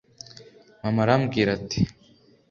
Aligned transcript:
Mama 0.83 0.99
arambwira 1.05 1.49
ati 1.57 1.79